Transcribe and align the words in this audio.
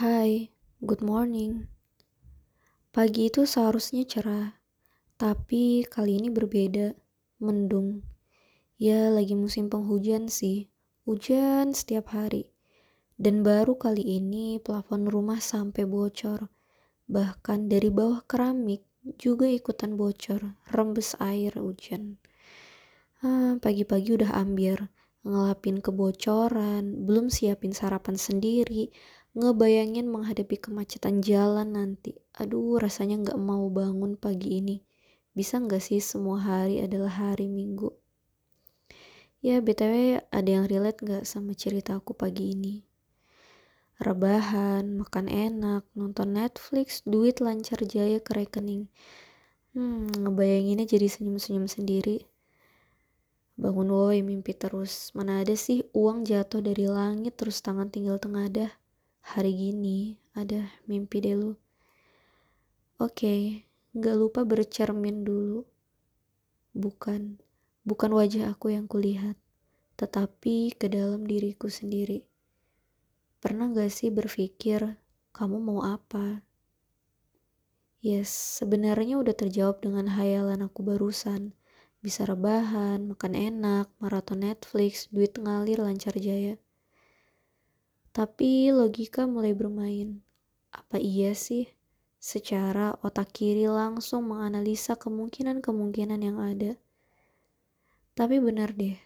Hai, 0.00 0.48
good 0.80 1.04
morning. 1.04 1.68
Pagi 2.88 3.28
itu 3.28 3.44
seharusnya 3.44 4.08
cerah, 4.08 4.56
tapi 5.20 5.84
kali 5.84 6.16
ini 6.16 6.32
berbeda, 6.32 6.96
mendung. 7.36 8.00
Ya, 8.80 9.12
lagi 9.12 9.36
musim 9.36 9.68
penghujan 9.68 10.32
sih, 10.32 10.72
hujan 11.04 11.76
setiap 11.76 12.16
hari. 12.16 12.48
Dan 13.20 13.44
baru 13.44 13.76
kali 13.76 14.00
ini 14.00 14.56
plafon 14.56 15.04
rumah 15.04 15.36
sampai 15.36 15.84
bocor. 15.84 16.48
Bahkan 17.04 17.68
dari 17.68 17.92
bawah 17.92 18.24
keramik 18.24 18.80
juga 19.20 19.52
ikutan 19.52 20.00
bocor, 20.00 20.56
rembes 20.72 21.12
air 21.20 21.52
hujan. 21.60 22.16
Ah, 23.20 23.60
pagi-pagi 23.60 24.16
udah 24.16 24.32
ambiar, 24.32 24.88
ngelapin 25.28 25.84
kebocoran, 25.84 27.04
belum 27.04 27.28
siapin 27.28 27.76
sarapan 27.76 28.16
sendiri, 28.16 28.88
ngebayangin 29.30 30.10
menghadapi 30.10 30.58
kemacetan 30.58 31.22
jalan 31.22 31.78
nanti. 31.78 32.18
Aduh, 32.34 32.82
rasanya 32.82 33.22
nggak 33.22 33.38
mau 33.38 33.62
bangun 33.70 34.18
pagi 34.18 34.58
ini. 34.58 34.82
Bisa 35.30 35.62
nggak 35.62 35.78
sih 35.78 36.02
semua 36.02 36.42
hari 36.42 36.82
adalah 36.82 37.30
hari 37.30 37.46
minggu? 37.46 37.94
Ya, 39.38 39.62
BTW 39.62 40.26
ada 40.34 40.50
yang 40.50 40.66
relate 40.66 41.00
nggak 41.00 41.24
sama 41.24 41.54
cerita 41.54 41.94
aku 41.94 42.12
pagi 42.12 42.58
ini? 42.58 42.82
Rebahan, 44.02 44.98
makan 44.98 45.26
enak, 45.30 45.86
nonton 45.94 46.34
Netflix, 46.34 47.04
duit 47.06 47.38
lancar 47.38 47.78
jaya 47.86 48.18
ke 48.18 48.32
rekening. 48.34 48.90
Hmm, 49.76 50.10
ngebayanginnya 50.10 50.88
jadi 50.90 51.06
senyum-senyum 51.06 51.70
sendiri. 51.70 52.26
Bangun 53.60 53.92
woi 53.92 54.24
mimpi 54.26 54.56
terus. 54.56 55.14
Mana 55.14 55.44
ada 55.44 55.54
sih 55.54 55.86
uang 55.94 56.26
jatuh 56.26 56.64
dari 56.64 56.88
langit 56.88 57.38
terus 57.38 57.60
tangan 57.60 57.92
tinggal 57.92 58.16
tengadah 58.16 58.79
hari 59.30 59.54
gini 59.54 60.18
ada 60.34 60.66
mimpi 60.90 61.22
deh 61.22 61.38
lu. 61.38 61.54
Oke, 62.98 63.62
gak 63.94 64.16
lupa 64.18 64.42
bercermin 64.42 65.22
dulu. 65.22 65.62
Bukan, 66.74 67.38
bukan 67.86 68.10
wajah 68.10 68.50
aku 68.50 68.74
yang 68.74 68.90
kulihat, 68.90 69.38
tetapi 69.94 70.74
ke 70.74 70.90
dalam 70.90 71.30
diriku 71.30 71.70
sendiri. 71.70 72.26
Pernah 73.38 73.70
gak 73.70 73.94
sih 73.94 74.10
berpikir, 74.10 74.98
kamu 75.30 75.62
mau 75.62 75.86
apa? 75.86 76.42
Yes, 78.02 78.58
sebenarnya 78.58 79.20
udah 79.20 79.36
terjawab 79.36 79.78
dengan 79.78 80.10
hayalan 80.10 80.66
aku 80.66 80.82
barusan. 80.82 81.54
Bisa 82.02 82.26
rebahan, 82.26 83.12
makan 83.12 83.32
enak, 83.36 83.92
maraton 84.02 84.42
Netflix, 84.42 85.06
duit 85.12 85.36
ngalir 85.38 85.78
lancar 85.78 86.16
jaya. 86.16 86.56
Tapi 88.10 88.74
logika 88.74 89.22
mulai 89.30 89.54
bermain. 89.54 90.18
Apa 90.74 90.98
iya 90.98 91.30
sih? 91.30 91.70
Secara 92.18 92.98
otak 93.06 93.30
kiri 93.30 93.70
langsung 93.70 94.34
menganalisa 94.34 94.98
kemungkinan-kemungkinan 94.98 96.18
yang 96.18 96.42
ada. 96.42 96.74
Tapi 98.18 98.42
benar 98.42 98.74
deh, 98.74 98.98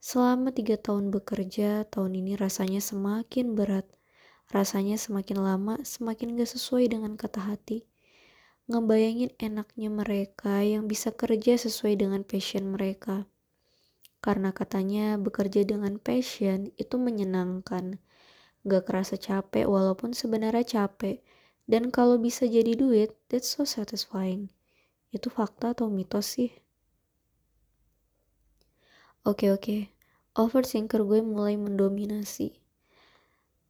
selama 0.00 0.48
tiga 0.50 0.80
tahun 0.80 1.12
bekerja, 1.12 1.84
tahun 1.92 2.24
ini 2.24 2.40
rasanya 2.40 2.80
semakin 2.80 3.52
berat. 3.52 3.84
Rasanya 4.48 4.96
semakin 4.96 5.44
lama, 5.44 5.76
semakin 5.84 6.32
gak 6.40 6.48
sesuai 6.48 6.88
dengan 6.88 7.20
kata 7.20 7.52
hati. 7.52 7.84
Ngebayangin 8.72 9.36
enaknya 9.36 9.92
mereka 9.92 10.64
yang 10.64 10.88
bisa 10.88 11.12
kerja 11.12 11.60
sesuai 11.60 12.00
dengan 12.00 12.24
passion 12.24 12.72
mereka. 12.72 13.28
Karena 14.24 14.56
katanya 14.56 15.20
bekerja 15.20 15.68
dengan 15.68 16.00
passion 16.00 16.72
itu 16.80 16.96
menyenangkan 16.96 18.00
gak 18.66 18.88
kerasa 18.88 19.14
capek 19.14 19.68
walaupun 19.68 20.16
sebenarnya 20.16 20.64
capek. 20.66 21.22
Dan 21.68 21.92
kalau 21.92 22.16
bisa 22.16 22.48
jadi 22.48 22.72
duit, 22.72 23.12
that's 23.28 23.52
so 23.52 23.68
satisfying. 23.68 24.48
Itu 25.12 25.28
fakta 25.28 25.76
atau 25.76 25.92
mitos 25.92 26.40
sih? 26.40 26.50
Oke 29.28 29.46
okay, 29.46 29.50
oke, 29.52 29.60
okay. 29.60 29.80
overthinker 30.32 31.04
gue 31.04 31.20
mulai 31.20 31.60
mendominasi. 31.60 32.56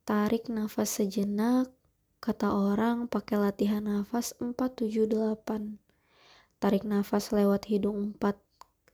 Tarik 0.07 0.47
nafas 0.47 1.03
sejenak, 1.03 1.75
kata 2.23 2.55
orang 2.55 3.11
pakai 3.11 3.43
latihan 3.43 3.83
nafas 3.83 4.39
478. 4.39 5.83
Tarik 6.63 6.87
nafas 6.87 7.35
lewat 7.35 7.67
hidung 7.67 8.15
4 8.23 8.39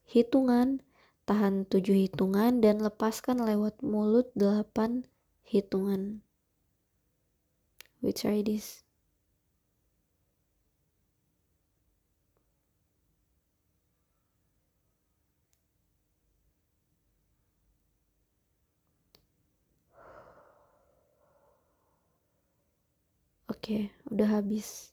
hitungan, 0.08 0.80
tahan 1.28 1.68
7 1.68 2.08
hitungan 2.08 2.64
dan 2.64 2.80
lepaskan 2.80 3.44
lewat 3.44 3.84
mulut 3.84 4.32
8 4.32 5.04
hitungan. 5.44 6.24
We 8.02 8.12
try 8.12 8.44
this. 8.44 8.84
Oke, 23.64 23.88
udah 24.12 24.28
habis. 24.28 24.92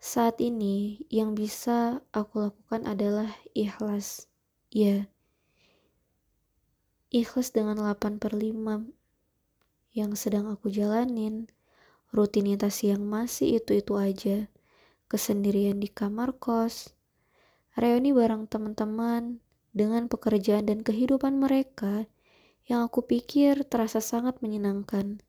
Saat 0.00 0.40
ini 0.40 1.04
yang 1.12 1.36
bisa 1.36 2.00
aku 2.08 2.48
lakukan 2.48 2.88
adalah 2.88 3.28
ikhlas. 3.52 4.32
Ya. 4.72 5.12
Ikhlas 7.12 7.52
dengan 7.52 7.76
8 7.84 8.16
per 8.16 8.32
5 8.32 9.03
yang 9.94 10.18
sedang 10.18 10.50
aku 10.50 10.74
jalanin, 10.74 11.46
rutinitas 12.10 12.82
yang 12.82 13.06
masih 13.06 13.62
itu-itu 13.62 13.94
aja, 13.94 14.50
kesendirian 15.06 15.78
di 15.78 15.86
kamar 15.86 16.34
kos, 16.34 16.90
reuni 17.78 18.10
bareng 18.10 18.50
teman-teman 18.50 19.38
dengan 19.70 20.10
pekerjaan 20.10 20.66
dan 20.66 20.82
kehidupan 20.82 21.38
mereka 21.38 22.10
yang 22.66 22.82
aku 22.82 23.06
pikir 23.06 23.62
terasa 23.70 24.02
sangat 24.02 24.42
menyenangkan. 24.42 25.22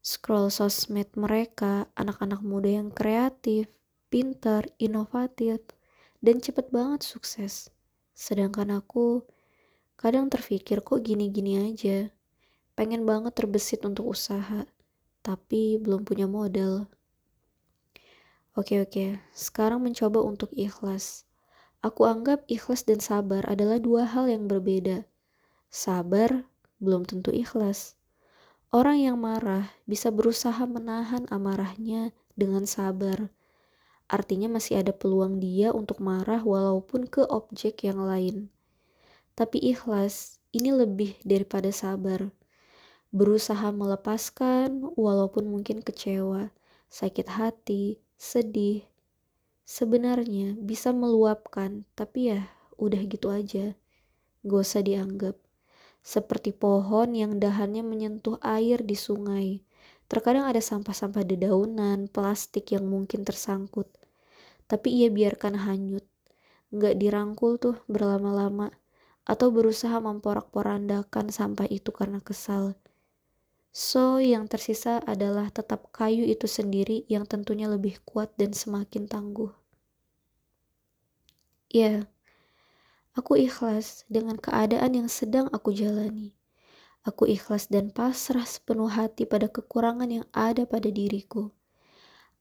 Scroll 0.00 0.48
sosmed 0.48 1.12
mereka, 1.12 1.92
anak-anak 2.00 2.40
muda 2.40 2.80
yang 2.80 2.88
kreatif, 2.88 3.68
pintar, 4.08 4.72
inovatif, 4.80 5.60
dan 6.24 6.40
cepet 6.40 6.72
banget 6.72 7.04
sukses. 7.04 7.68
Sedangkan 8.16 8.72
aku 8.72 9.28
kadang 10.00 10.32
terpikir 10.32 10.80
kok 10.80 11.04
gini-gini 11.04 11.60
aja 11.60 12.08
pengen 12.78 13.06
banget 13.06 13.36
terbesit 13.36 13.82
untuk 13.86 14.12
usaha, 14.12 14.66
tapi 15.20 15.76
belum 15.76 16.02
punya 16.02 16.24
modal. 16.24 16.88
Oke 18.58 18.82
oke, 18.82 19.22
sekarang 19.30 19.80
mencoba 19.80 20.20
untuk 20.26 20.50
ikhlas. 20.58 21.24
Aku 21.80 22.04
anggap 22.04 22.44
ikhlas 22.50 22.84
dan 22.84 23.00
sabar 23.00 23.46
adalah 23.48 23.80
dua 23.80 24.04
hal 24.04 24.28
yang 24.28 24.50
berbeda. 24.50 25.08
Sabar 25.70 26.44
belum 26.82 27.06
tentu 27.06 27.32
ikhlas. 27.32 27.94
Orang 28.74 29.00
yang 29.00 29.16
marah 29.16 29.70
bisa 29.88 30.12
berusaha 30.12 30.60
menahan 30.66 31.30
amarahnya 31.30 32.12
dengan 32.34 32.66
sabar. 32.66 33.30
Artinya 34.10 34.50
masih 34.50 34.82
ada 34.82 34.90
peluang 34.90 35.38
dia 35.38 35.70
untuk 35.70 36.02
marah 36.02 36.42
walaupun 36.42 37.06
ke 37.06 37.22
objek 37.30 37.86
yang 37.86 38.02
lain. 38.02 38.50
Tapi 39.38 39.62
ikhlas 39.62 40.42
ini 40.50 40.74
lebih 40.74 41.14
daripada 41.22 41.70
sabar 41.70 42.34
berusaha 43.10 43.74
melepaskan 43.74 44.94
walaupun 44.94 45.50
mungkin 45.50 45.82
kecewa, 45.82 46.54
sakit 46.86 47.26
hati, 47.26 47.98
sedih. 48.14 48.86
Sebenarnya 49.66 50.54
bisa 50.54 50.94
meluapkan, 50.94 51.82
tapi 51.98 52.30
ya 52.30 52.46
udah 52.78 53.02
gitu 53.10 53.34
aja. 53.34 53.74
Gak 54.46 54.62
usah 54.62 54.82
dianggap. 54.86 55.34
Seperti 56.06 56.54
pohon 56.54 57.12
yang 57.12 57.42
dahannya 57.42 57.82
menyentuh 57.82 58.38
air 58.46 58.78
di 58.86 58.94
sungai. 58.94 59.66
Terkadang 60.06 60.46
ada 60.46 60.62
sampah-sampah 60.62 61.26
dedaunan, 61.26 62.06
plastik 62.06 62.74
yang 62.74 62.86
mungkin 62.86 63.26
tersangkut. 63.26 63.90
Tapi 64.70 65.02
ia 65.02 65.10
biarkan 65.10 65.66
hanyut. 65.66 66.06
Gak 66.70 66.98
dirangkul 66.98 67.58
tuh 67.58 67.78
berlama-lama. 67.90 68.70
Atau 69.26 69.50
berusaha 69.50 69.98
memporak-porandakan 69.98 71.30
sampah 71.30 71.66
itu 71.70 71.90
karena 71.94 72.18
kesal 72.22 72.74
So, 73.70 74.18
yang 74.18 74.50
tersisa 74.50 74.98
adalah 75.06 75.46
tetap 75.54 75.94
kayu 75.94 76.26
itu 76.26 76.50
sendiri 76.50 77.06
yang 77.06 77.22
tentunya 77.22 77.70
lebih 77.70 78.02
kuat 78.02 78.34
dan 78.34 78.50
semakin 78.50 79.06
tangguh. 79.06 79.54
Ya, 81.70 82.10
aku 83.14 83.38
ikhlas 83.38 84.02
dengan 84.10 84.42
keadaan 84.42 84.98
yang 84.98 85.06
sedang 85.06 85.46
aku 85.54 85.70
jalani. 85.70 86.34
Aku 87.06 87.30
ikhlas 87.30 87.70
dan 87.70 87.94
pasrah 87.94 88.42
sepenuh 88.42 88.90
hati 88.90 89.22
pada 89.22 89.46
kekurangan 89.46 90.10
yang 90.10 90.26
ada 90.34 90.66
pada 90.66 90.90
diriku. 90.90 91.54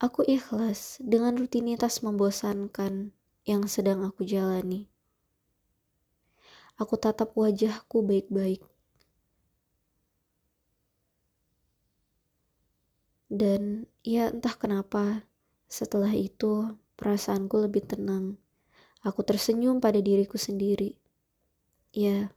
Aku 0.01 0.25
ikhlas 0.25 0.97
dengan 0.97 1.37
rutinitas 1.37 2.01
membosankan 2.01 3.13
yang 3.45 3.69
sedang 3.69 4.01
aku 4.01 4.25
jalani. 4.25 4.89
Aku 6.81 6.97
tatap 6.97 7.37
wajahku 7.37 8.01
baik-baik 8.01 8.65
Dan 13.29 13.85
ya 14.01 14.33
entah 14.33 14.57
kenapa, 14.57 15.29
setelah 15.69 16.09
itu 16.17 16.73
perasaanku 16.97 17.61
lebih 17.61 17.85
tenang. 17.85 18.41
Aku 19.05 19.21
tersenyum 19.21 19.77
pada 19.77 20.01
diriku 20.01 20.35
sendiri. 20.35 20.97
Ya, 21.93 22.33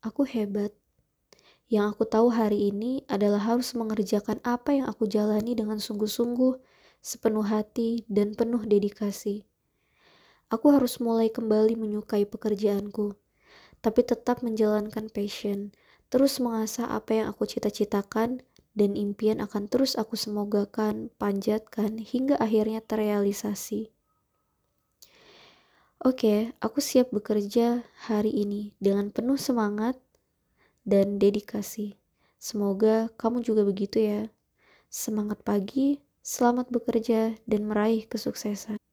aku 0.00 0.24
hebat. 0.24 0.72
Yang 1.68 1.96
aku 1.96 2.04
tahu 2.08 2.28
hari 2.32 2.72
ini 2.72 3.04
adalah 3.04 3.40
harus 3.40 3.76
mengerjakan 3.76 4.40
apa 4.44 4.72
yang 4.72 4.88
aku 4.88 5.04
jalani 5.04 5.52
dengan 5.52 5.76
sungguh-sungguh, 5.76 6.56
sepenuh 7.04 7.44
hati, 7.44 8.08
dan 8.08 8.32
penuh 8.32 8.64
dedikasi. 8.64 9.44
Aku 10.48 10.72
harus 10.72 11.00
mulai 11.00 11.28
kembali 11.28 11.76
menyukai 11.76 12.24
pekerjaanku, 12.28 13.16
tapi 13.84 14.00
tetap 14.04 14.40
menjalankan 14.40 15.08
passion, 15.12 15.72
terus 16.08 16.40
mengasah 16.40 16.88
apa 16.92 17.16
yang 17.16 17.26
aku 17.32 17.48
cita-citakan, 17.48 18.44
dan 18.74 18.98
impian 18.98 19.38
akan 19.38 19.70
terus 19.70 19.94
aku 19.94 20.18
semogakan, 20.18 21.08
panjatkan, 21.16 22.02
hingga 22.02 22.34
akhirnya 22.42 22.82
terrealisasi. 22.82 23.94
Oke, 26.04 26.52
aku 26.60 26.84
siap 26.84 27.08
bekerja 27.16 27.80
hari 28.04 28.28
ini 28.28 28.76
dengan 28.76 29.08
penuh 29.08 29.40
semangat 29.40 29.96
dan 30.84 31.16
dedikasi. 31.16 31.96
Semoga 32.36 33.08
kamu 33.16 33.40
juga 33.40 33.64
begitu 33.64 34.04
ya. 34.04 34.28
Semangat 34.92 35.40
pagi, 35.40 36.04
selamat 36.20 36.68
bekerja, 36.68 37.40
dan 37.48 37.64
meraih 37.64 38.04
kesuksesan. 38.04 38.83